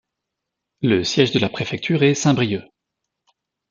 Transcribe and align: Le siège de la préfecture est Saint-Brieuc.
Le 0.81 1.03
siège 1.03 1.31
de 1.31 1.37
la 1.37 1.47
préfecture 1.47 2.01
est 2.01 2.15
Saint-Brieuc. 2.15 2.63